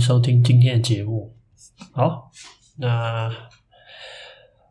[0.00, 1.36] 收听今天的节目。
[1.92, 2.30] 好，
[2.78, 3.30] 那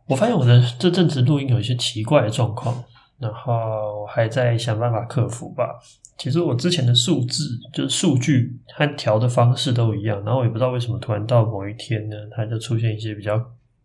[0.08, 2.84] 我发现我的这阵子录音有一些奇怪的状况，
[3.20, 5.80] 然后还在想办法克服吧。
[6.18, 13.40] 其实我之前的数字就是数据和调的方式都一样，然后我也不知道为什么突然到某一天呢，它就出现一些比较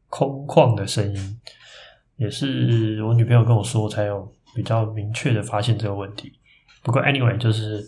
[0.09, 1.41] 空旷的声音。
[2.17, 6.33] 也是我女朋友跟我说，才有比较明确的发现这个问题。
[6.83, 7.85] 不过 anyway，就是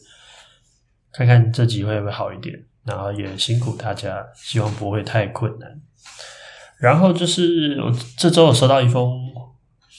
[1.12, 2.56] 看看这集会不会好一点。
[2.86, 5.82] 然后也辛苦大家，希望不会太困难。
[6.78, 9.18] 然后就是我这周有收到一封，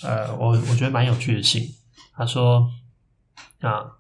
[0.04, 1.64] 呃，我我觉得蛮有趣的信。
[2.14, 2.70] 他说
[3.60, 3.98] ：“啊，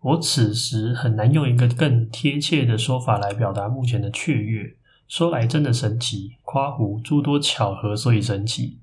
[0.00, 4.76] 我此时很难用一个更贴切的说法来表达目前的雀跃。
[5.08, 8.80] 说来真的神奇，夸胡诸多巧合，所以神奇。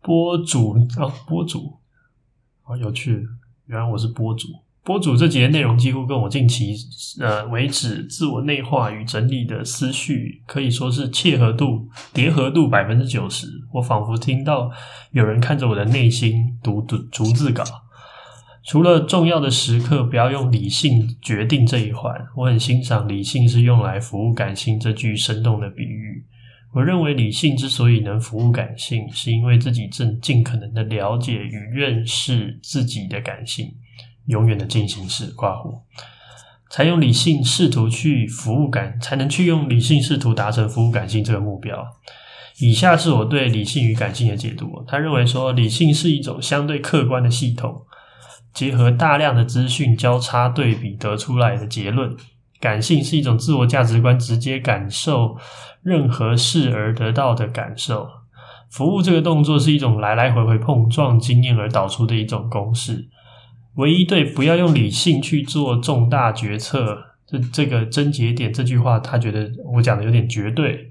[0.00, 1.78] 播主哦，播主，
[2.62, 3.28] 好有趣，
[3.66, 4.48] 原来我是播主。”
[4.84, 6.74] 播主这节内容几乎跟我近期
[7.20, 13.46] 呃为止自我内化与整理的思绪可以说是契合度叠合度百分之九十。
[13.72, 14.72] 我仿佛听到
[15.12, 17.62] 有人看着我的内心读读逐字稿。
[18.64, 26.24] 除了重要的时刻不要用理性决定这一环，我很欣赏理性是用来服务感性这句生动的比喻。
[26.72, 33.72] 我认为理性之所以能服务感性，是因为自己正尽可能的了解与认识自己的感性。
[34.26, 35.80] 永远的进行式括弧，
[36.70, 41.86] 才用理性试图去服务感，才能去用理性试图达成服务感性这个目标。
[42.58, 44.84] 以下是我对理性与感性的解读。
[44.86, 47.82] 他认为说，理性是一种相对客观的系统，
[48.52, 52.10] 结合大量的资讯交叉对比得出来的结论；
[52.60, 55.36] 感性是一种自我价值观直接感受
[55.82, 58.08] 任何事而得到的感受。
[58.70, 63.08] 服务这个动作是一种来来回回碰撞经验而导出的一种公式。
[63.76, 70.90] 唯一对不要用理性去做重大决策，这这个症结点这句话，他觉得我讲的有点绝对，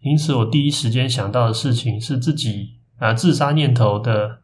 [0.00, 4.38] 因此我第一时间想到的事情是自己啊、自杀念头的，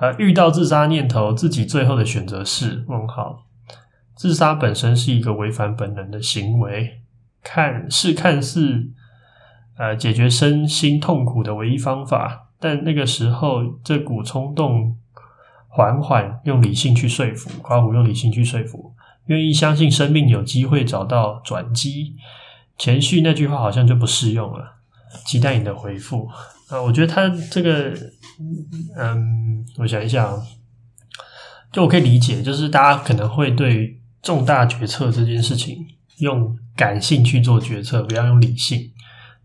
[0.00, 3.46] 呃遇到自杀念头，自己最后的选择是问号。
[4.14, 7.00] 自杀本身是一个违反本能的行为，
[7.42, 8.90] 看是看似
[9.78, 14.98] 呃解决身心痛苦的唯一方法，但那个时候这股冲动。
[15.76, 18.94] 缓缓用理性去说服，夸胡用理性去说服，
[19.26, 22.14] 愿意相信生命有机会找到转机。
[22.78, 24.76] 前序那句话好像就不适用了。
[25.26, 26.28] 期待你的回复
[26.68, 26.80] 啊！
[26.80, 27.92] 我觉得他这个，
[28.96, 30.40] 嗯，我想一想，
[31.72, 35.76] 就我可以理解，就是大家可能会对重大决策这件事情
[36.18, 38.80] 用感性去做决策，不要用理性，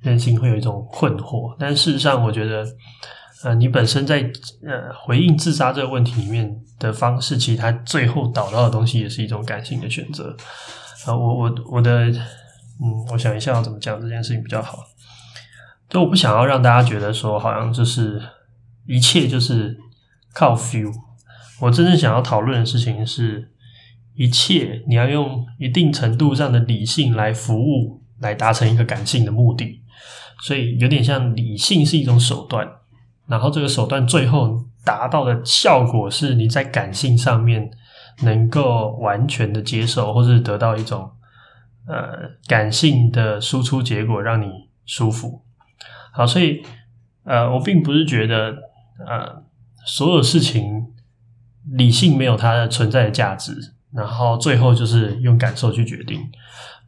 [0.03, 1.56] 内心会有一种困惑。
[1.57, 2.63] 但事实上，我觉得。
[3.44, 4.22] 呃，你本身在
[4.63, 10.35] 呃回应自杀这个问题里面的方式，其实它最后导到的东西也是一种感性的选择。
[11.05, 12.07] 啊，我我我的
[12.81, 14.79] 嗯，我想一下要怎么讲这件事情比较好。
[15.89, 18.22] 就我不想要让大家觉得说，好像就是
[18.85, 19.77] 一切就是
[20.33, 20.91] 靠 feel。
[21.61, 23.51] 我真正想要讨论的事情是，
[24.16, 29.81] 一切你要用一定程度上的理性来服务，来达成一个感性的目的。
[30.44, 32.68] 所以有点像理性是一种手段。
[33.29, 37.69] 然后这个手段最后达到的效果是你在感性上面
[38.23, 41.11] 能够完全的接受，或是得到一种
[41.87, 44.47] 呃感性的输出结果，让你
[44.85, 45.43] 舒服。
[46.11, 46.63] 好，所以
[47.23, 48.57] 呃，我并不是觉得
[49.07, 49.43] 呃
[49.85, 50.87] 所有事情
[51.71, 53.53] 理性没有它的存在的价值，
[53.93, 56.19] 然后最后就是用感受去决定。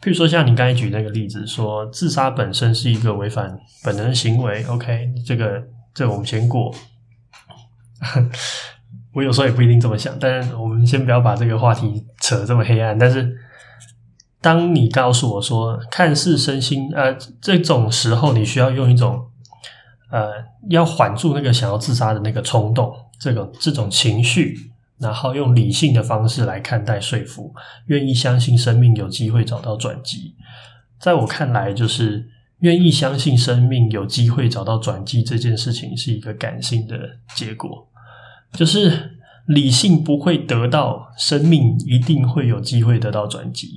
[0.01, 5.61] 譬如说像你刚才举那个例子，说自杀本身是一个违反本能的行为，OK，这个。
[5.93, 6.73] 这我们先过，
[9.13, 10.17] 我有时候也不一定这么想。
[10.19, 12.97] 但是我们先不要把这个话题扯这么黑暗。
[12.97, 13.37] 但是
[14.39, 19.27] 当你告诉我说，看似身心呃这种时候，你需要用一种
[20.09, 20.31] 呃
[20.69, 24.55] 要缓住那个想要自杀的那个冲动，这种这种情绪，
[24.97, 27.53] 然后用理性的方式来看待说服，
[27.87, 30.35] 愿意相信生命有机会找到转机。
[30.99, 32.29] 在我看来，就是。
[32.61, 36.97] 愿意相信生命有机会找到转机这件事情是一个感性的
[37.35, 37.87] 结果，
[38.53, 39.17] 就是
[39.47, 43.67] 理性不会得到生命一定会有机会得到转机。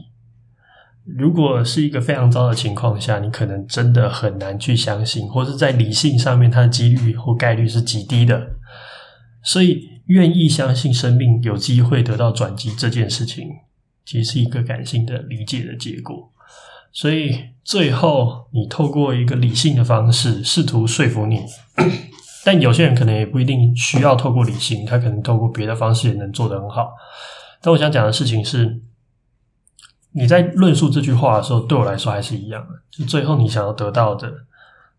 [1.05, 8.57] 如果是一个非常糟的情况下，你可能真的很难去相信，或是在理性上面它的几率或概率是极低的。
[9.43, 13.49] 所以，愿意相信生命有机会得到转机这件事情，
[14.07, 16.33] 其实是一个感性的理解的结果。
[16.95, 21.41] 所以最后，你透过一个理性的方式试图说服你，
[22.45, 26.93] 但有些人可能也不一定需要透过理性，他可能透过别的方式也能做得很好。
[27.61, 28.81] 但我想讲的事情是，
[30.13, 32.69] 你在论述这句话的时候，对我来说还是一样的。
[32.93, 34.33] 就最后你想要得到的，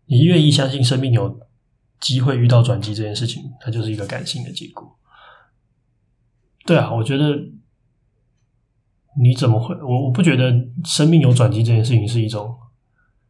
[0.04, 1.40] 你愿意相信生命有
[1.98, 4.98] 机会遇到转机这件事情，它就是一个感性的结果。
[6.66, 7.38] 对啊，我觉得。
[9.18, 9.74] 你怎么会？
[9.76, 10.52] 我我不觉得
[10.84, 12.54] 生命有转机这件事情是一种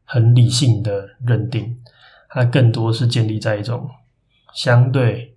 [0.04, 1.76] 很理性的认定，
[2.28, 3.88] 它更多是建立在一种
[4.52, 5.36] 相对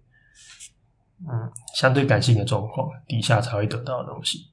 [1.19, 4.47] 嗯相对感性的状况底下才会得到的东西。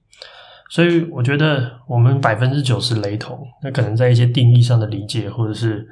[0.68, 5.88] 所以我觉得我们百分之九十雷同，那可能在一些定义上的理解，或者是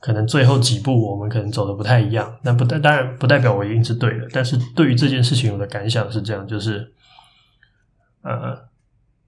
[0.00, 2.36] 可能最后几步我们可能走的不太一样。
[2.42, 6.92] 那不代当然不代表我一定是对的，但是对于这件事情我的感想是这样，就是
[8.20, 8.66] 呃。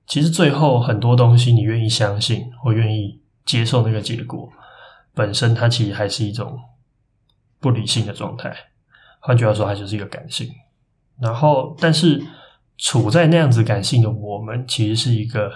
[0.08, 4.50] 其实最后很多东西，你愿意相信或愿意接受那个结果，
[5.14, 6.58] 本身它其实还是一种
[7.60, 8.56] 不理性的状态。
[9.20, 10.50] 换句话说，它就是一个感性。
[11.20, 12.22] 然后，但是
[12.78, 15.52] 处在那样子感性的我们，其实是一个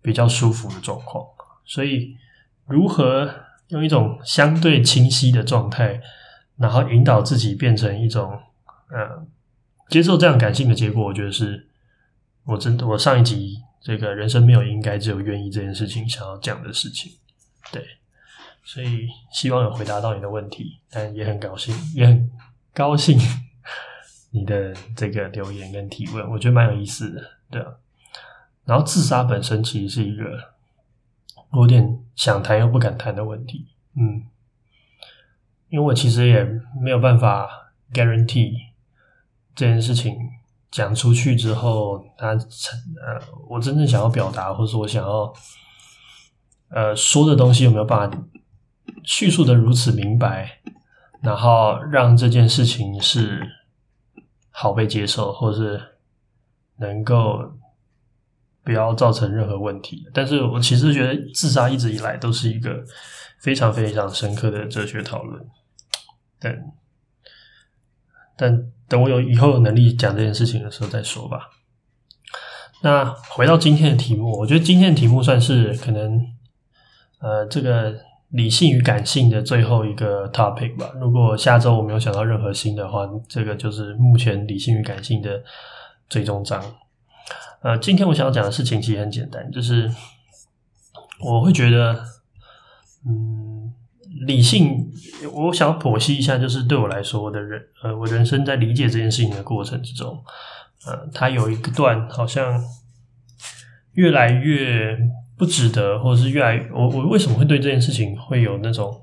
[0.00, 1.24] 比较舒服的状况。
[1.64, 2.14] 所以，
[2.66, 3.28] 如何
[3.68, 6.00] 用一种相对清晰的状态，
[6.56, 8.30] 然后引导自己变成一种
[8.90, 9.26] 呃
[9.88, 11.66] 接受这样感性的结果，我觉得是。
[12.50, 17.12] 我真的，我上一集这个人生没有应该，只有愿意这件事情想要讲的事情，
[17.70, 17.80] 对，
[18.64, 22.28] 所以希望有回答到你的问题，但也很高兴，也很
[22.74, 23.16] 高兴
[24.32, 27.68] 你的这个留言跟提问，我觉得蛮有意思的，对啊。
[28.64, 30.24] 然后自杀本身其实是一个
[31.54, 34.24] 有点想谈又不敢谈的问题，嗯，
[35.68, 36.44] 因为我其实也
[36.82, 38.54] 没有办法 guarantee
[39.54, 40.18] 这件事情。
[40.70, 45.32] 讲出去之后，他呃，我真正想要表达，或者说我想要
[46.70, 48.18] 呃说的东西，有没有办法
[49.02, 50.60] 叙述的如此明白，
[51.22, 53.40] 然后让这件事情是
[54.50, 55.80] 好被接受，或是
[56.76, 57.40] 能够
[58.62, 60.06] 不要造成任何问题。
[60.14, 62.82] 但是我其实觉得自杀一直以来都是一个
[63.40, 65.44] 非常非常深刻的哲学讨论，
[66.38, 66.56] 但。
[68.36, 71.48] 但等我有以后有能力讲这件事情的时候再说吧。
[72.82, 76.20] 那回到今天的题目，我觉得今天的题目算是可能，
[77.20, 77.94] 呃，这个
[78.30, 80.90] 理性与感性的最后一个 topic 吧。
[81.00, 85.40] 如果下周我没有想到任何新的话，这个就是目前理性与感性的
[86.08, 86.60] 最终章。
[87.62, 89.88] 呃，今天我想要讲的事情其实很简单，就是
[91.20, 92.04] 我会觉得，
[93.06, 93.39] 嗯。
[94.26, 94.86] 理性，
[95.32, 100.22] 我想要剖析一下，就是对我来说，我的人，呃，我人生在理解这件事情的过程之中，
[100.86, 102.62] 呃，它有一个段好像
[103.94, 104.98] 越来越
[105.38, 108.94] 不值得，或者是越来，我我为什么会对这件事情会有那种，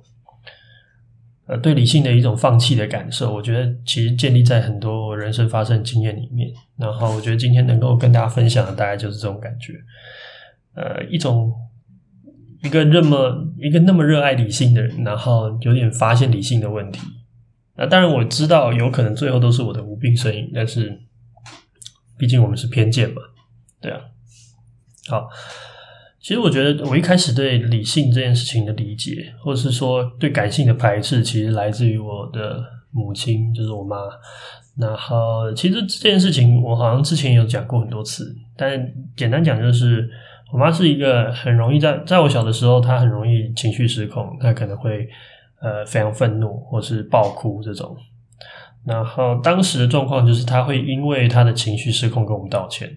[1.48, 3.34] 呃，对理性的一种放弃的感受？
[3.34, 9.74] 我觉得其实建立在很多我人生发生经验里面，然后我觉得今天能够跟大家分享的，大概就是这种感觉，
[10.76, 11.52] 呃，一种。
[12.64, 17.02] 一个那么一个那么热爱理性的人，然后有点发现理性的问题。
[17.76, 21.00] 那当然我知道有可能最后都是我的无病呻吟，但是
[22.18, 23.22] 毕竟我们是偏见嘛，
[23.80, 24.00] 对啊。
[25.08, 25.30] 好，
[26.20, 33.98] 其实我觉得我一开始对理性这件事情的理解，或是说对感性的排斥，其实来自于我的母亲，就是我妈。
[34.76, 40.10] 然后其实这件事情我好像之前有讲过很多次，但简单讲就是。
[40.52, 45.08] 我妈是一个很容易在在我小的时候，她很容易情绪失控，她可能会
[45.62, 47.96] 呃非常愤怒或是爆哭这种。
[48.86, 52.90] 然后当时的状况就是，她会因为她的情绪失控跟我们道歉。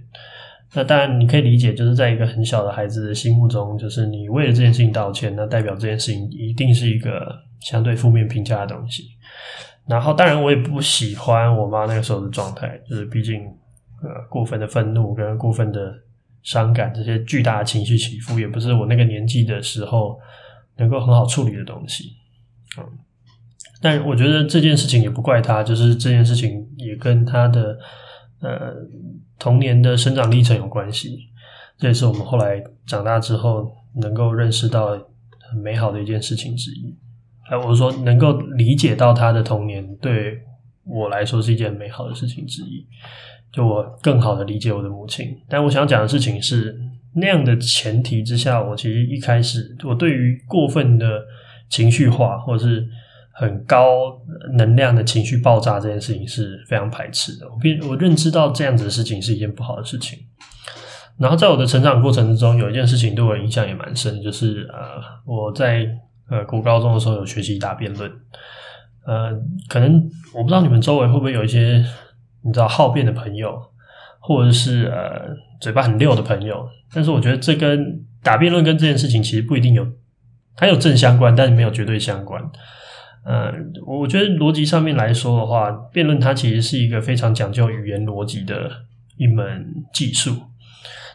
[0.72, 9.02] 那当然你可以理解，就是在一个很小的孩子的心目中，就是你为了这件事情道歉，那代表这件事情一定是一个相对负面评价的东西。
[9.88, 13.42] 然后当然我也不喜欢我妈那个时候的状态，就是毕竟
[14.00, 15.92] 呃过分的愤怒跟过分的
[16.42, 20.18] 伤感这些巨大的情绪起伏，也不是我那个年纪的时候
[20.76, 22.16] 能够很好处理的东西。
[22.78, 22.84] 嗯，
[23.80, 27.78] 但我觉得这件事情也不怪他，就是这件事情也跟他的
[28.40, 28.74] 呃
[29.38, 31.28] 童年的生长历程有关系。
[31.78, 34.90] 这也是我们后来长大之后能够认识到
[35.50, 36.94] 很美好的一件事情之一。
[37.50, 40.38] 哎，我说能够理解到他的童年，对
[40.84, 42.86] 我来说是一件美好的事情之一。
[43.52, 45.36] 就我更好的理解我的母亲。
[45.48, 46.78] 但我想讲的事情是，
[47.14, 51.22] 那样的前提之下，我其实一开始我对于过分的
[51.68, 52.86] 情绪化或者是
[53.32, 54.20] 很高
[54.52, 57.46] 能量的情绪爆炸这件事情是非常排斥的。
[57.48, 60.18] 我认我认知到这样子的事情是一件不好的事情。
[61.18, 65.86] 然后在我的成长过程之中，有一件事情对我影响也蛮深，就是呃，我在
[66.30, 68.10] 呃国高中的时候有学习答辩论。
[69.04, 69.30] 呃，
[69.68, 71.84] 可能我不知道你们周围会不会有一些
[72.42, 73.60] 你知道好辩的朋友，
[74.18, 76.68] 或者是呃嘴巴很溜的朋友。
[76.92, 79.86] 但是我觉得这跟答辩论跟这件事情其实不一定有，
[80.56, 82.42] 它有正相关，但是没有绝对相关。
[83.24, 83.52] 呃，
[83.86, 88.70] 我觉得逻辑上面来说的话，辩论它其实是一个非常讲究语言逻辑的
[89.16, 90.34] 一门技术。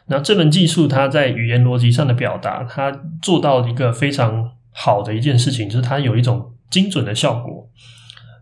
[0.07, 2.91] 那这门技术，它在语言逻辑上的表达，它
[3.23, 7.67] 做到一个非常好的一件事情，就是它有一种精准的效果。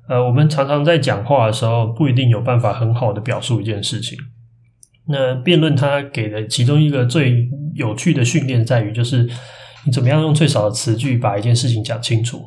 [0.09, 4.17] 呃，我们常常在讲话的时候，不一定有办法很好的表述一件事情。
[5.07, 9.29] 那辩论它给的其中一个最有趣的训练，在于就是
[9.85, 12.41] 你怎么样用最少的词句把一件事情讲清楚。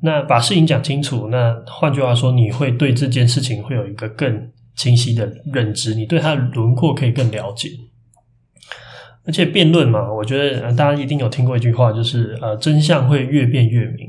[0.00, 7.68] 那把事情讲清楚，那换句话说，你会对这件事情会有一个更清晰的认知，你对它的轮廓可以更了解。
[9.24, 14.08] 而且辩论嘛，我觉得大家一定有听过一句话，就是呃，真相会越辩越明。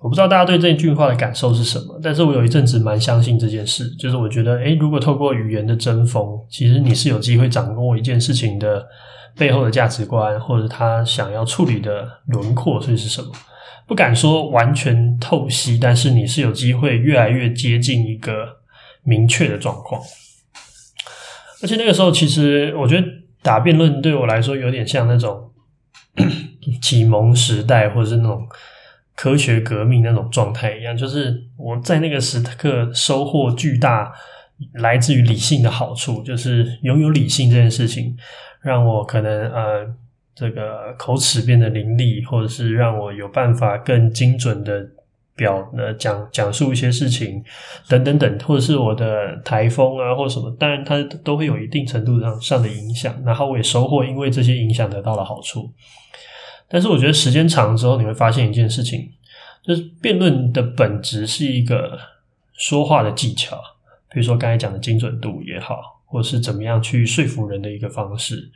[0.00, 8.86] 我不知道大家对这句话的感受是什么，但是我有一阵子蛮相信这件事，就是我觉得，诶，如果透过语言的争锋，其实你是有机会掌握一件事情的
[9.36, 13.28] 背后的价值观，或者他想要处理的轮廓会是什么。
[13.86, 18.58] 不敢说完全透析，但是你是有机会越来越接近一个
[19.02, 20.00] 明确的状况。
[21.62, 23.06] 而且那个时候，其实我觉得。
[23.40, 25.52] 答辩论对我来说有点像那种
[26.82, 28.44] 启蒙时代，或者是那种
[29.18, 34.12] 科学革命那种状态一样，就是我在那个时刻收获巨大，
[34.74, 38.16] 来自于理性的好处，就是拥有理性这件事情，
[38.62, 39.84] 让我可能呃
[40.36, 44.88] 这个口齿变得伶俐，或者是让我有办法更精准的。
[45.38, 47.40] 表呃讲讲述一些事情
[47.88, 53.14] 等等等，或者是我的台风啊，或什么，当然它都会有一定程度上上的影响。
[53.24, 55.70] 然后我也收获，因为这些影响得到了好处。
[56.68, 59.10] 但是我觉得时间长了之后，你会发现一件事情，
[59.62, 61.98] 就是辩论的本质是一个
[62.54, 63.56] 说话的技巧，
[64.10, 68.50] 比如说刚才讲的精准度也好，或是怎么样去说服人的一个方式。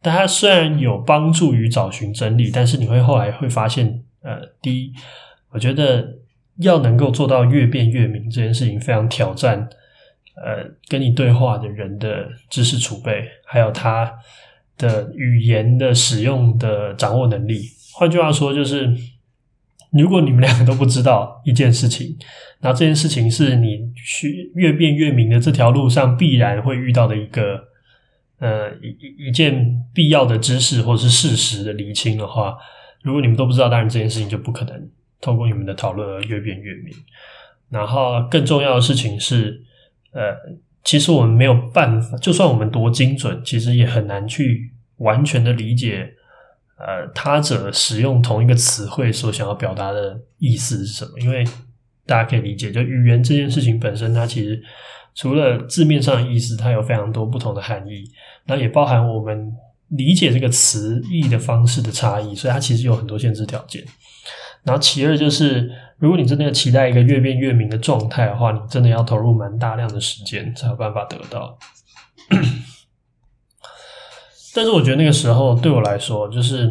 [0.00, 4.92] 但它虽然有帮助于找寻真理，但是你会后来会发现，呃，第一。
[5.50, 6.06] 我觉得
[6.58, 9.66] 要能够做到越辩越明这件事情非常挑战，
[10.36, 14.12] 呃，跟你对话的人的知识储备，还有他
[14.78, 17.62] 的语言的使用的掌握能力。
[17.92, 18.88] 换句话说，就是
[19.92, 22.16] 如果你们两个都不知道一件事情，
[22.60, 27.64] 那这件事情是你去越变越明的这条路上必然会遇到的一个，
[28.38, 32.56] 呃，一一件必要的知识或是事实的厘清的话，
[33.02, 34.88] 如果你们都不知道，当然这件事情就不可能。
[35.20, 36.94] 透过你们的讨论而越变越明，
[37.70, 39.60] 然后更重要的事情是，
[40.12, 40.32] 呃，
[40.88, 46.10] 其实我们没有办法，就算我们多精准，其实也很难去完全的理解，
[46.78, 51.10] 呃，他者使用同一个词汇所想要表达的意思是什么。
[51.20, 51.44] 因为
[52.06, 54.62] 大家可以理解，就语言这件事情本身，它其实
[55.14, 58.10] 除了字面上的意思，它有非常多不同的含义，
[58.46, 59.52] 那也包含我们
[59.88, 63.84] 理解这个词义的方式的差异，所以它其实有很多限制条件。
[64.64, 71.58] 然后其二就是，如果你真的要期待一个越变越明的状态的话，你真的要投入蛮大量的时间才有办法得到。
[74.54, 76.70] 但是我觉得那个时候对我来说，就是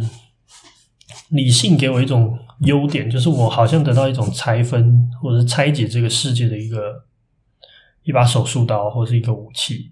[1.30, 7.06] 理性给我一种优点，就是我好像得到一种拆分或者是拆解这个世界的一个
[8.04, 9.92] 一把手术刀或是一个武器。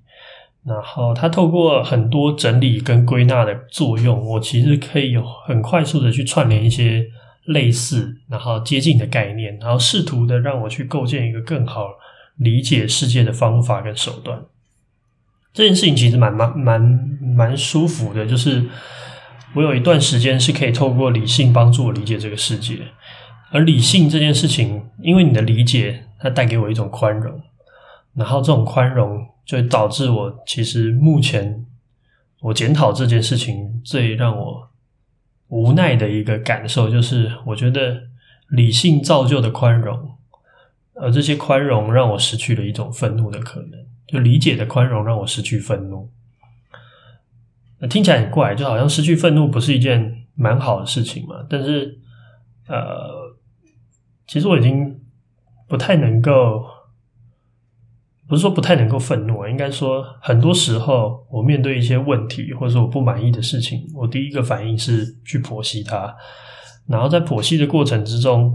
[0.63, 7.07] 然后它透过很多整理跟归纳的作用，我其实可以有很快速的去串联一些。
[7.45, 11.89] 类似，然后接近的概念，然后试图的让我去构建一个更好
[12.37, 14.41] 理解世界的方法跟手段。
[15.53, 16.81] 这件事情其实蛮蛮蛮
[17.21, 18.65] 蛮舒服的，就是
[19.53, 22.79] 我有一段时间是可以透过理性帮助我理解这个世界。
[23.51, 27.41] 而理性这件事情，因为你的理解，它带给我一种宽容，
[28.15, 31.65] 然后这种宽容就导致我其实目前
[32.41, 34.67] 我检讨这件事情最让我
[35.47, 38.03] 无奈的一个感受，就是我觉得
[38.49, 40.17] 理性造就的宽容，
[40.93, 46.09] 而这些宽容让我失去了一种愤怒的可能，就理解的宽容让我失去愤怒。
[47.89, 51.99] 听起来很怪，就好像失去愤怒不是一件蛮好的事情嘛，但是
[52.67, 53.35] 呃，
[54.27, 54.99] 其实我已经。
[55.67, 56.63] 不太能够，
[58.27, 66.11] 不是说不太能够愤怒，应该说很多时候我面对一些问题或者说我不满意的事情，我第一个反应是去剖析它，
[66.87, 68.51] 然后在剖析的过程之中，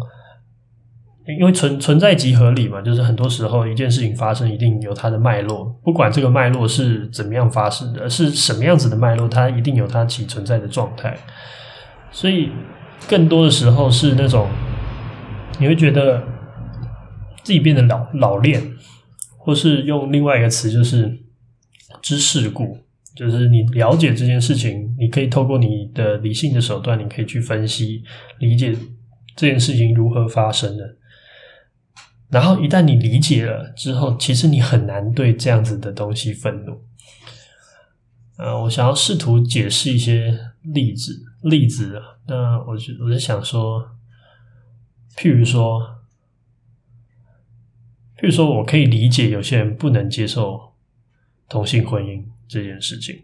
[1.38, 11.16] 因为存存在即合理嘛，就是很多时候一件事情发生一定有它的脉络，不管这个脉络是怎么样发生的，是什么样子的脉络，它一定有它其存在的状态，
[12.10, 12.50] 所以
[13.08, 14.48] 更多的时候是那种
[15.60, 16.22] 你会觉得。
[17.42, 18.62] 自己变得老老练，
[19.42, 21.18] 或是用另外一个词，就是
[22.02, 22.76] 知世故，
[23.16, 28.04] 就是你了解这件事情，你可以透过你的理性的手段，你可以去分析、
[28.38, 28.76] 理解
[29.34, 30.96] 这件事情如何发生的。
[32.28, 36.82] 然后一旦你理解了之后，其实你很难对这样子的东西愤怒。
[38.36, 41.98] 呃，我想要试图解释一些例子，例子。
[42.28, 43.82] 那我就我就想说，
[45.16, 45.96] 譬如说。
[48.20, 50.60] 比如说，我可以理解有些人不能接受
[51.48, 53.18] 同性婚姻这件事情，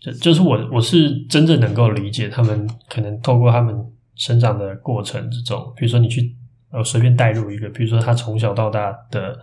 [0.00, 3.74] 就就是我我是真正能够理解他们，可能透过他们
[4.16, 6.34] 生长的过程之中，比如说你去
[6.70, 9.38] 呃随便带入一个，比如说他从小到大的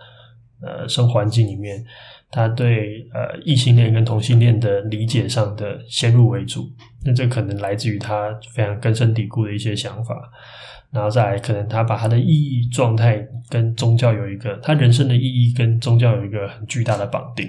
[0.60, 1.82] 呃生活环境里面，
[2.30, 6.70] 他对呃异性恋跟同性恋的理解上的先入为主，
[7.04, 10.30] 那这可能来自于他非常根深蒂固的一些想法。
[10.92, 17.48] 然后再来，可能他把他的意义状态跟宗教有一个，他人生的意义跟宗教有一个很巨大的绑定。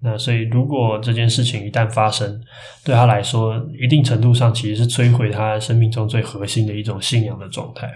[0.00, 2.42] 那所以，如果这件事情一旦发生，
[2.82, 7.88] 对他来说，一定程度上其实是摧毁他生命中最核心的一种信仰的状态。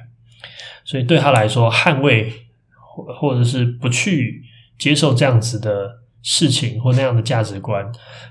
[0.85, 2.33] 所以对他来说，捍卫
[2.79, 4.45] 或或者是不去
[4.79, 5.91] 接受这样子的
[6.23, 7.85] 事情或那样的价值观，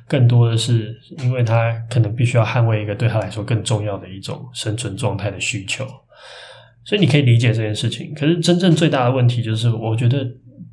[0.08, 5.86] 更多的是因为他可能必须要捍卫一个对他来说更重要的一种生存状态的需求。
[6.86, 10.24] 所以你可以理解这件事情，可是真正最大的问题就是，我觉得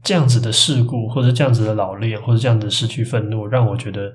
[0.02, 4.12] 这样子的事故，或者这样子的老练，或者这样子失去愤怒，让我觉得，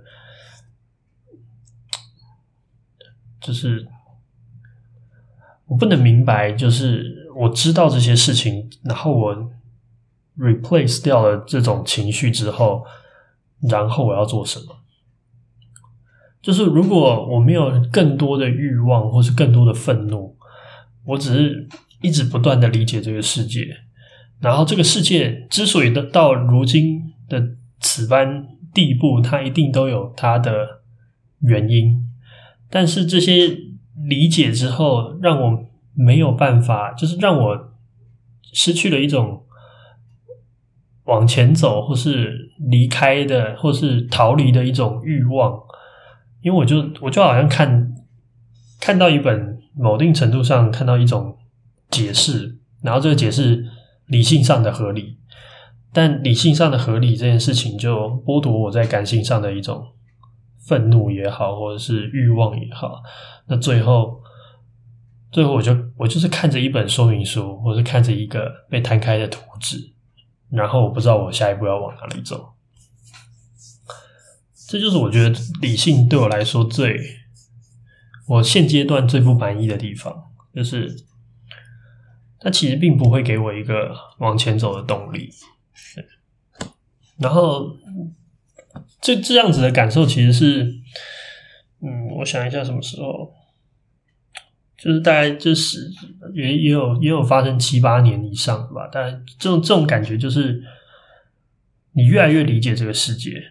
[3.42, 3.88] 就是
[5.66, 9.52] 我不能明白，就是我知道这些事情，然后我
[10.38, 12.86] replace 掉了这种情绪之后，
[13.68, 14.84] 然后我要做什么？
[16.44, 20.38] 就是如果我没有更多的欲望，或是更多的愤怒，
[21.04, 21.68] 我只是。
[22.02, 23.66] 一直不断的理解这个世界，
[24.40, 30.82] 然后这个世界之所以到到如今的此般地步，它一定都有它的
[31.40, 32.08] 原因。
[32.70, 33.58] 但是这些
[34.08, 37.74] 理解之后，让我没有办法，就是让我
[38.54, 39.44] 失去了一种
[41.06, 45.60] 往前走，或是离开的，或是逃离的一种欲望。
[46.42, 47.96] 因为我就我就好像看
[48.80, 51.37] 看到一本某定程度上看到一种。
[51.90, 53.66] 解释，然后这个解释
[54.08, 55.18] 理性上的合理，
[55.94, 59.94] 但理性上的合理这件事情就剥夺我在感性上的一种
[60.60, 63.02] 愤怒也好，或者是欲望也好。
[63.48, 64.22] 那最后，
[65.32, 69.94] 最后我就我就是看着一本说明书，或是看着一个被摊开的图纸，
[70.50, 72.54] 然后我不知道我下一步要往哪里走。
[74.68, 77.00] 这就是我觉得理性对我来说最
[78.28, 81.07] 我现阶段最不满意的地方，就是。
[82.48, 85.30] 它其实并不会给我一个往前走的动力，
[87.18, 87.76] 然后
[89.02, 90.64] 这这样子的感受其实是，
[91.82, 93.34] 嗯，我想一下什么时候，
[94.78, 95.92] 就是大概就是
[96.34, 98.90] 也也有也有发生七八年以上吧。
[98.90, 100.64] 但这种这种感觉就是，
[101.92, 103.44] 你越来越理解这个世界，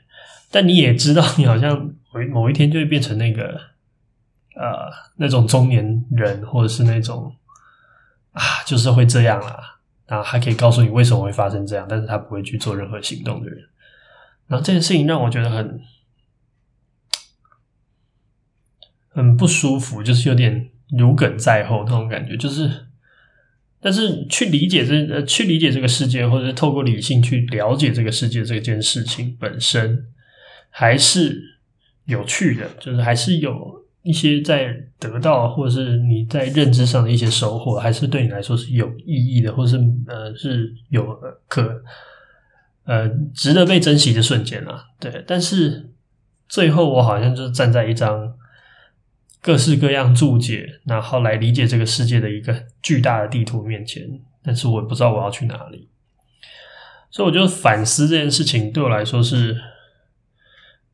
[0.51, 3.61] 但你也知道你好像某某一天就会变成那个
[4.55, 7.37] 呃那种中年人，或者是那种。
[8.37, 13.59] 啊，就是会这样啦，然后还可以告诉你为什么会发生这样，但是他不会去做任何行动的人。
[14.47, 15.81] 然后这件事情让我觉得很
[19.09, 22.37] 很不舒服，就是有点如鲠在喉那种感觉。
[22.37, 22.89] 就是，
[23.81, 30.09] 但是去理解这呃，去理解这个世界，或者是透过理性去了解这个世界这件事情本身，
[30.69, 31.43] 还是
[32.05, 33.86] 有趣的，就是还是有。
[34.07, 41.05] 一些在得到或者是你在认知上的一些收获，还是对你来说是有意义的，或是呃是有
[41.49, 41.83] 可
[42.85, 44.85] 呃值得被珍惜的瞬间啊。
[45.01, 45.91] 对，但是
[46.49, 48.33] 最后我好像就是站在一张
[49.43, 54.09] 各式各样注解，然后来理解这个世界的一个巨大的地图面前，
[54.45, 55.89] 但是我也不知道我要去哪里，
[57.11, 59.57] 所以我就反思这件事情对我来说是。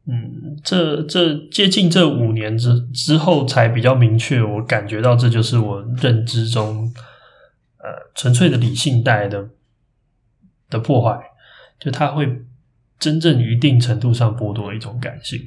[0.05, 6.93] 嗯，这这接近这五年之之后才比较明确，我感觉到这就是我认知中，
[7.79, 9.49] 呃，纯粹的理性带来的
[10.69, 11.21] 的破坏，
[11.79, 12.43] 就它会
[12.99, 15.41] 真正一定程度上剥夺一种感性。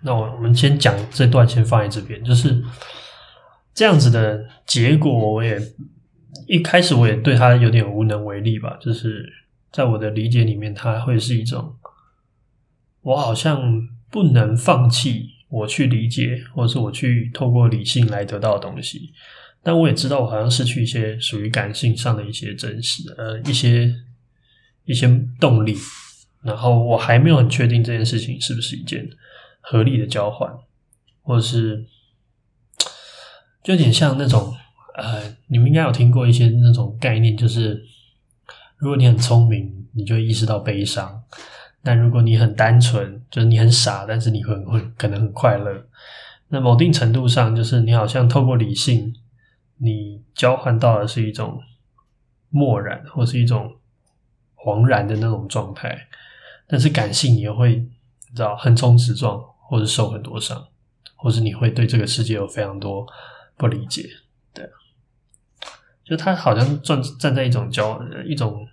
[0.00, 2.60] 那我我们先讲这段，先放在这边，就是
[3.72, 5.34] 这样子的结果。
[5.34, 5.56] 我也
[6.48, 9.24] 一开始我也对它有点无能为力吧，就是
[9.70, 11.76] 在我的理解里面，它会是一种。
[13.06, 19.12] 我好像不能放弃我去理解，或者是我去透过理性来得到的东西，
[19.62, 23.94] 但我也知道我好像失去一些属于感性上的一些真实，呃，一些
[24.86, 25.06] 一些
[25.38, 25.76] 动力。
[26.42, 29.08] 然后我还没有很确定这件事情是不是一件
[29.60, 30.52] 合理的交换，
[31.22, 31.86] 或者是
[33.62, 34.52] 就有点像那种
[34.96, 37.84] 呃，你们应该有听过一些那种概念，就是
[38.78, 41.15] 如果你很聪明，你就意识到悲伤。
[41.86, 45.86] 但如果你很单纯，就是你很傻，但是你会会可能很快乐。
[46.48, 49.14] 那某定程度上，就是你好像透过理性，
[49.76, 51.62] 你交换到的是一种
[52.48, 53.76] 漠然，或是一种
[54.56, 56.08] 恍然的那种状态。
[56.66, 60.66] 但是感性，你又会你知道横冲直撞，或者受很多伤，
[61.14, 63.06] 或是你会对这个世界有非常多
[63.56, 64.08] 不理解。
[64.52, 64.68] 对，
[66.04, 68.66] 就他好像站站在一种交一种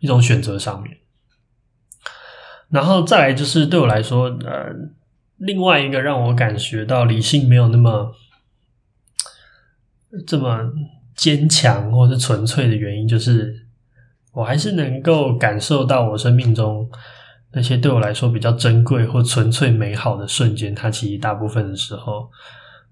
[0.00, 0.98] 一种选择上面。
[2.74, 4.66] 然后再来就是对我来说，呃，
[5.36, 8.12] 另外一个让我感觉到理性没有那么
[10.26, 10.72] 这么
[11.14, 13.64] 坚强或是纯粹的原因，就是
[14.32, 16.90] 我还是能够感受到我生命中
[17.52, 22.28] 那些对我来说比较珍贵或纯粹美好的瞬间，它其实大部分的时候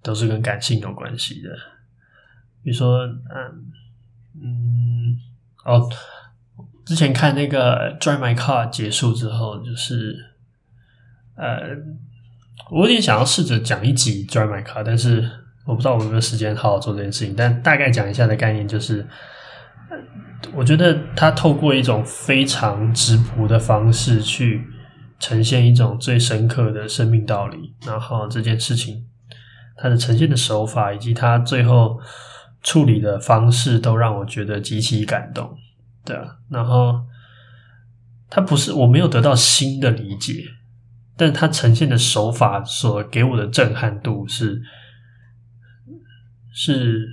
[0.01, 1.51] 都是跟感性有关系的。
[2.63, 3.67] 比如说，嗯
[4.41, 5.19] 嗯，
[5.65, 5.91] 哦。
[6.85, 10.17] 之前看那个《Drive My Car》结束之后，就是
[11.37, 11.77] 呃，
[12.71, 15.31] 我有点想要试着讲一集《Drive My Car》，但是
[15.65, 17.35] 我不知道我有没有时间好好做这件事情。
[17.37, 19.07] 但大概讲一下的概念就是，
[20.55, 24.67] 我觉得他透过一种非常质朴的方式去
[25.21, 29.07] 呈现一种最深刻的生命道理，然后这件事情
[29.77, 32.01] 它的呈现的手法以及他最后
[32.63, 35.57] 处理的方式，都让我觉得极其感动。
[36.05, 37.01] 对啊，然后
[38.29, 40.45] 他不是我没有得到新的理解，
[41.17, 44.61] 但他呈现的手法所给我的震撼度是
[46.53, 47.07] 是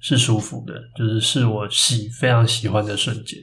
[0.00, 3.38] 是舒服的，就是是我喜非常喜欢的瞬间，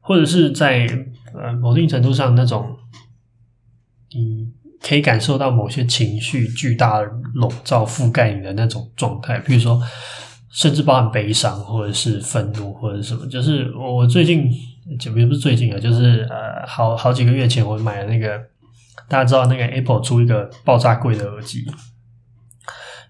[0.00, 0.86] 或者是在
[1.34, 2.78] 呃某定程度上那种
[4.10, 9.82] 你可以感受到某些情绪巨大笼罩覆盖你的那种状态，比如说。
[10.50, 13.26] 甚至包含悲伤，或者是愤怒，或者什么。
[13.26, 14.50] 就是我最近，
[14.98, 18.38] 就也不是最近啊，就是呃，好好几个月前，我买了那个，
[19.08, 21.66] 大家知道那个 Apple 出一个爆炸贵的耳机。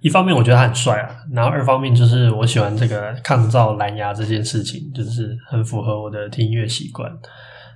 [0.01, 7.11] 一方面我觉得它很帅啊，然后二方面就是我喜欢这个抗噪蓝牙这件事情，就是很符合我的听音乐习惯。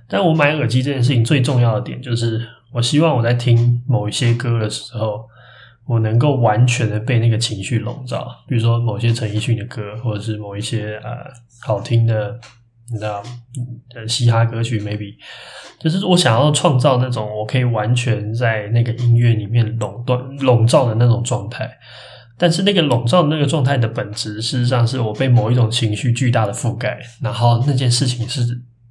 [0.07, 5.27] 但我买耳机这件事情最重要的点，就是我希望我在听某一些歌的时候。
[5.85, 11.09] 我能够完全的被那个情绪笼罩，比如说某些陈奕迅的歌，或者是某一些呃
[11.61, 12.39] 好听的，
[12.91, 13.21] 你知道，
[13.95, 15.15] 呃嘻哈歌曲，maybe，
[15.79, 21.69] 就是我想要创造那种我可以完全在那个音乐里面垄断、笼罩的那种状态。
[22.35, 28.41] 但是那个笼罩的那个状态的本质，事实上是我被某一种情绪巨大的覆盖，然后那件事情是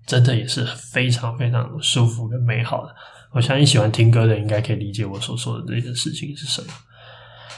[0.06, 2.94] 真的也是非常非常舒服跟美好的。
[3.32, 6.68] 我相信喜欢听歌的人应该可以理解我所说的这件事情是什么。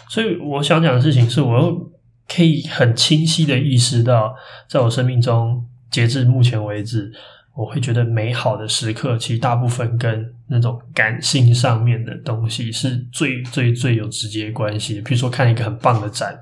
[0.09, 1.91] 所以我想讲的事情是，我
[2.29, 4.35] 可以很清晰的意识到，
[4.69, 7.13] 在我生命中，截至目前为止，
[7.55, 15.03] 我会觉得美好的时刻，其实大部分跟那种感性上面的东西是最最最有直接关系的。
[15.03, 16.39] 比如说看一个很棒的展，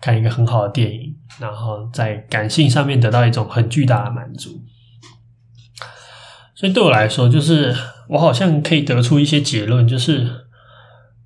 [0.00, 4.62] 看一个很好的电影，然后在感性上面得到一种很巨大的满足。
[6.54, 7.74] 所以对我来说，就是
[8.08, 10.26] 我好像可以得出一些结论，就是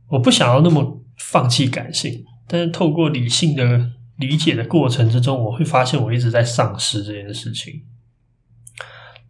[0.08, 7.82] 我不想要那么放弃感性，但是透过理性的理解的过程之中，我会发现我一直在丧失这件事情。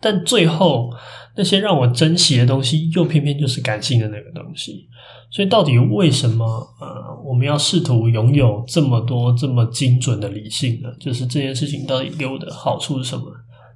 [0.01, 0.91] 但最后
[1.37, 4.89] 那些让我珍惜的东西，又偏偏就是感性的那个东西。
[5.31, 6.45] 所以，到底为什么
[6.81, 10.91] 呃，我们要试图拥有这么多这么精准的理性呢？
[11.01, 13.25] 就是这件事情到底给我的好处是什么？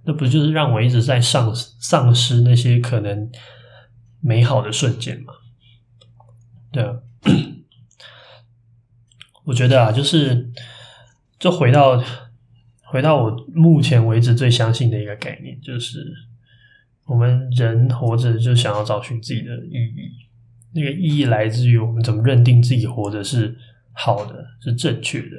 [0.05, 3.31] 那不就是让我一直在丧丧失那些可能
[4.21, 5.33] 美好的瞬间嘛？
[6.73, 6.85] 对，
[9.45, 10.51] 我觉得啊，就是
[11.39, 12.03] 就回到
[12.85, 16.05] 回到我目前为止最相信的一个概念，就是
[17.07, 20.27] 我们人活着就想要找寻自己的意义。
[20.73, 23.57] 那个意义来自于我们怎么认定自己活着是
[23.93, 25.37] 好的，是正确的。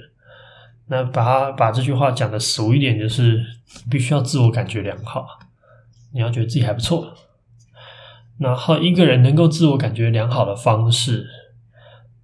[0.87, 3.45] 那把它把这句话讲的俗一点，就是
[3.91, 5.27] 必须要自我感觉良好，
[6.13, 7.13] 你要觉得自己还不错。
[8.39, 11.25] 然后一个人能够自我感觉良好的方式，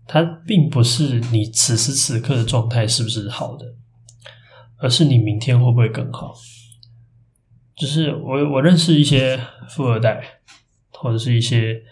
[0.08, 3.66] 它并不是你此时此刻的状态是不是好的，
[4.78, 6.34] 而是你明天会不会更好。
[7.76, 10.24] 就是我我认识一些富二代，
[10.92, 11.84] 或者是一些。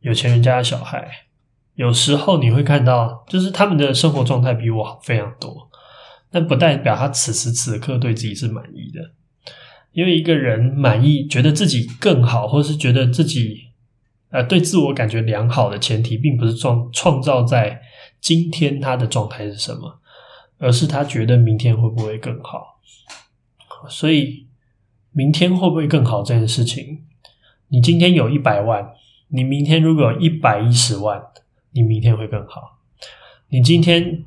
[0.00, 1.08] 有钱人家的小孩，
[1.76, 5.70] 有时候你会看到，就是他们的生活状态比我好非常多，
[6.30, 9.00] 但不代表他此时此刻对自己是满意的。
[9.92, 13.63] 因为一个人满意，觉得自己更好，或是觉得自己
[14.34, 17.80] 呃对自我感觉良好的前提，并不是创创造在
[18.20, 20.00] 今天他的状态是什么，
[20.58, 22.80] 而是他觉得明天会不会更好。
[23.88, 24.48] 所以，
[25.12, 27.04] 明天会不会更好这件事情，
[27.68, 28.92] 你今天有一百万。
[29.28, 31.22] 你明天如果有一百一十万，
[31.70, 32.80] 你明天会更好。
[33.50, 34.24] 你今天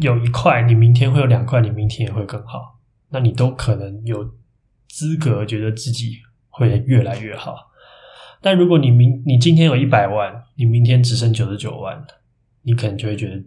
[0.00, 2.78] 有一块，你明天会有两块，你明天也会更好。
[3.10, 4.26] 那你都可能有
[4.88, 7.56] 资格觉得自己会越来越好。
[8.44, 12.06] 但如果你明你今天有一百万，你明天只剩九十九万，
[12.60, 13.42] 你可能就会觉得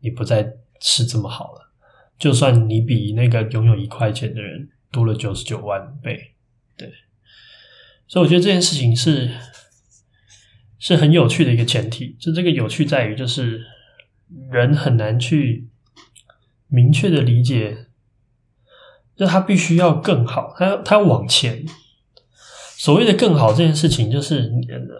[0.00, 1.70] 你不再是这么好了。
[2.18, 6.32] 就算你比那个拥有一块钱的人多了九十九万倍，
[6.78, 6.90] 对。
[8.08, 9.30] 所以我觉得这件事情是。
[10.82, 13.66] 是很有趣的一个前提，就这个有趣在于，就是
[14.50, 15.68] 人很难去
[16.68, 17.88] 明确的理解，
[19.14, 21.66] 就他必须要更好，他他往前。
[22.80, 24.50] 所谓的更好这件事情，就是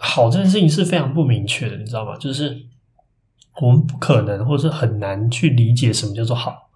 [0.02, 2.14] 好这件事情是非常不明确的，你知道吗？
[2.18, 2.54] 就是
[3.58, 6.68] 我们不可能，或是很难去理解什么叫做好。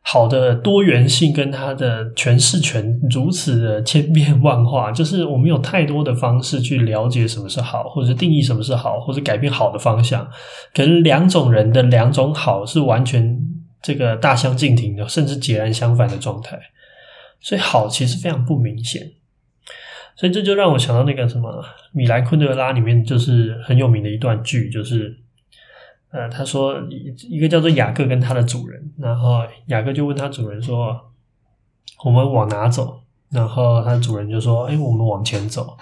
[0.00, 10.28] 好的多元性跟它的诠释权如此的千变万化，就是我们有太多的方式去了解什么是好，或者定义什么是好，或者改变好的方向。
[10.74, 13.38] 可能两种人的两种好是完全
[13.80, 16.58] 这个大相径庭的，甚至截然相反的状态。
[17.40, 19.08] 所以好其实非常不明显。
[20.16, 25.18] 所以这就让我想到那个什么米兰昆德拉里面就是很有名的一段剧，就是。
[26.14, 26.76] 呃，他说
[27.30, 30.94] 一个叫做雅各跟他的主人，然后雅各就问他主人说
[32.04, 33.00] ：“我们往哪走？”
[33.32, 35.74] 然后他主人就说：“哎，我们往前走。”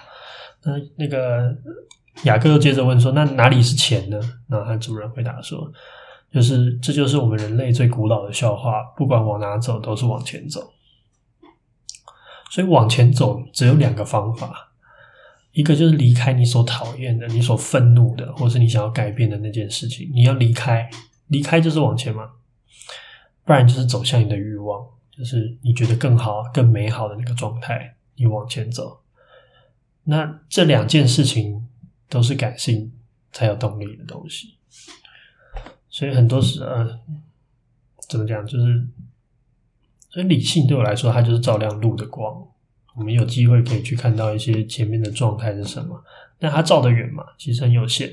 [0.63, 1.53] 那那个
[2.23, 4.17] 雅各又接着问说：“那哪里是前呢？”
[4.47, 5.69] 然后他主人回答说
[6.31, 10.61] ：“就是这就是我们人类最古老的笑话，不管往哪走都是往前走。
[12.51, 14.67] 所以往前走只有两个方法。”
[15.53, 20.09] 一个就是离开你所讨厌的、你所愤怒的，或是你想要改变的那件事情。
[20.13, 20.89] 你要离开，
[21.27, 22.29] 离开就是往前嘛，
[23.43, 29.01] 不然就是走向你的欲望，就是你觉得更好、更美好的那个状态，你往前走。
[30.05, 31.67] 那这两件事情
[32.07, 32.89] 都是感性
[33.33, 34.55] 才有动力的东西，
[35.89, 36.97] 所以很多时呃，
[38.07, 38.87] 怎么讲，就是
[40.11, 42.45] 所以理性对我来说，它就是照亮路的光。
[42.93, 46.03] 我们有机会可以去看到一些前面的状态是什么，
[46.37, 48.09] 但它照得远嘛，其实很有限。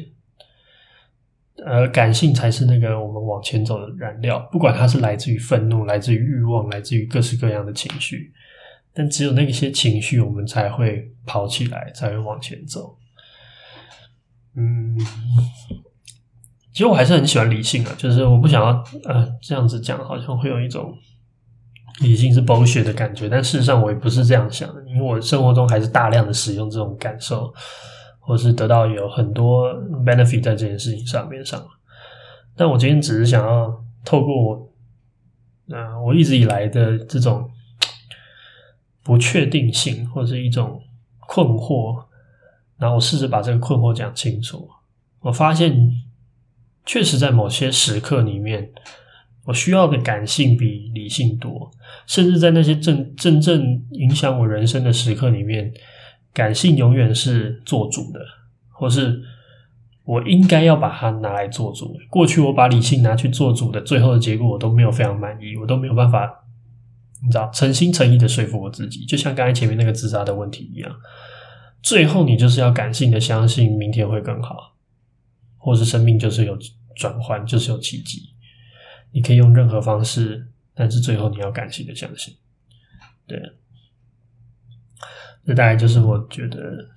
[1.66, 8.32] 而感性才是那个我们往前走的燃料，不管它是来自于愤怒、来自于欲望、来自于各式各样的情绪，
[8.94, 12.96] 但只有那些情绪，我们才会跑起来，才会往前走。
[14.54, 14.96] 嗯，
[16.72, 20.96] 其实我还是很喜欢理性啊，就是我不想要呃这样子讲，好像会有一种。
[22.00, 27.52] 理性是暴雪的感觉，但事实上我也不是这样想的，因为我生活中还是大量的使用这种感受，
[28.20, 31.60] 或是得到有很多 benefit 在这件事情上面上。
[32.56, 34.70] 但我今天只是想要透过，
[35.70, 37.50] 呃，我一直以来的这种
[39.02, 40.80] 不确定性或是一种
[41.26, 42.04] 困惑，
[42.78, 44.70] 然后我试着把这个困惑讲清楚。
[45.20, 45.90] 我发现，
[46.86, 48.70] 确实在某些时刻里面。
[49.48, 51.70] 我需要的感性比理性多，
[52.06, 55.72] 甚至在那些真真正影响我人生的时刻里面，
[56.34, 58.20] 感性永远是做主的，
[58.68, 59.22] 或是
[60.04, 61.96] 我应该要把它拿来做主。
[62.10, 66.44] 过去我把理性拿去做主的，最后的结果我都没有非常满意，我都没有办法
[67.22, 70.94] 你知道，诚心诚意的说服我自己，就像刚才前面那个自杀的问题一样，
[71.80, 74.74] 最后你就是要感性的相信明天会更好，
[75.56, 76.54] 或是生命就是有
[76.94, 78.34] 转换，就是有奇迹。
[79.10, 82.36] 你可以用任何方式，但是最后你要感性的相信。
[83.26, 83.40] 对，
[85.44, 86.88] 这大概就是我觉得，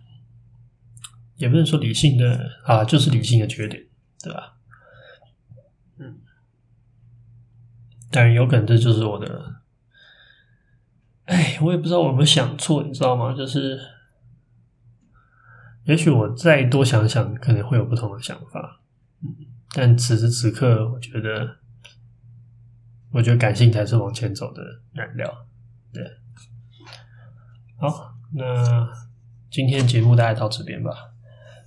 [1.36, 3.84] 也不能说理性的啊，就是理性的缺点，
[4.24, 4.58] 对吧？
[5.97, 6.19] 嗯，
[8.10, 9.62] 当然有可能这就是我的。
[11.26, 13.34] 哎，我也不知道我有没有想错，你知道吗？
[13.34, 13.80] 就是，
[15.86, 18.82] 也许我再多想想，可能会有不同的想法。
[19.21, 19.36] 嗯，
[19.74, 21.58] 但此时此刻，我觉得，
[23.12, 24.62] 我觉得感性才是往前走的
[24.93, 25.45] 燃料。
[25.93, 26.04] 对，
[27.78, 28.88] 好，那
[29.50, 30.91] 今天节目大概到这边吧。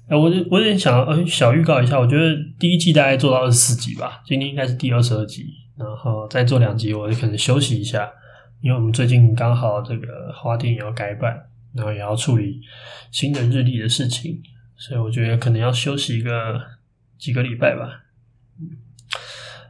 [0.09, 8.11] 哎，我我有点想，呃，小预告一下，我觉得第一季大概做到二十四集吧，今天应该是第二十二集，然后再做两集，我就可能休息一下。
[8.61, 11.38] 因为我们最近刚好这个花店也要改版，
[11.74, 12.62] 然后也要处理
[13.11, 14.42] 新的日历的事情，
[14.76, 16.62] 所以我觉得可能要休息一个
[17.18, 18.04] 几个礼拜吧。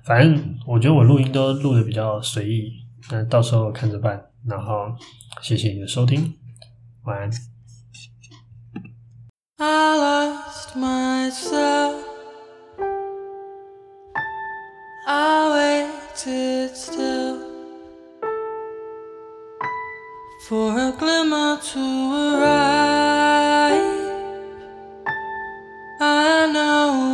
[0.05, 2.73] 反正我觉得我录音都录得比较随意，
[3.11, 4.23] 那到时候看着办。
[4.47, 4.95] 然后
[5.41, 6.35] 谢谢你的收听，
[7.05, 7.31] 晚安。
[9.57, 11.95] I lost myself.
[15.07, 17.39] I waited still.
[20.47, 21.81] For a glimmer to
[22.37, 23.81] arrive,
[25.99, 27.14] I know